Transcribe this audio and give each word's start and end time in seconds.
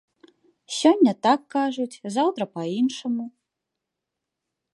Сёння 0.77 1.13
так 1.27 1.39
кажуць, 1.57 1.99
заўтра 2.17 2.43
па-іншаму. 2.55 3.25